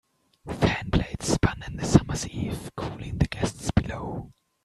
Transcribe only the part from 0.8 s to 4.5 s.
blades spun in the summer's eve, cooling the guests below.